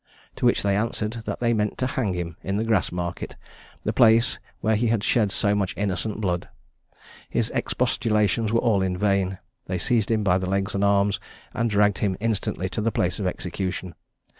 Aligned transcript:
To 0.37 0.47
which 0.47 0.63
they 0.63 0.75
answered, 0.75 1.21
that 1.27 1.39
they 1.41 1.53
meant 1.53 1.77
to 1.77 1.85
hang 1.85 2.15
him 2.15 2.35
in 2.41 2.57
the 2.57 2.63
Grass 2.63 2.91
market, 2.91 3.35
the 3.83 3.93
place 3.93 4.39
where 4.59 4.75
he 4.75 4.87
had 4.87 5.03
shed 5.03 5.31
so 5.31 5.53
much 5.53 5.75
innocent 5.77 6.19
blood. 6.19 6.49
His 7.29 7.51
expostulations 7.53 8.51
were 8.51 8.61
all 8.61 8.81
in 8.81 8.97
vain; 8.97 9.37
they 9.67 9.77
seized 9.77 10.09
him 10.09 10.23
by 10.23 10.39
the 10.39 10.49
legs 10.49 10.73
and 10.73 10.83
arms, 10.83 11.19
and 11.53 11.69
dragged 11.69 11.99
him 11.99 12.17
instantly 12.19 12.67
to 12.69 12.81
the 12.81 12.91
place 12.91 13.19
of 13.19 13.27
execution. 13.27 13.93